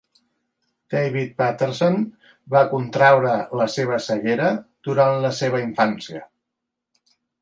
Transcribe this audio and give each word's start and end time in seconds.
David 0.93 1.33
Paterson 1.41 1.97
va 2.55 2.63
contraure 2.71 3.33
la 3.61 3.67
seva 3.75 3.99
ceguera 4.07 4.49
durant 4.89 5.23
la 5.27 5.33
seva 5.43 5.61
infància. 5.67 6.25